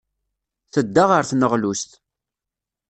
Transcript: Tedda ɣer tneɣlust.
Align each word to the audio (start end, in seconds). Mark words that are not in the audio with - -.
Tedda 0.73 1.03
ɣer 1.09 1.23
tneɣlust. 1.29 1.91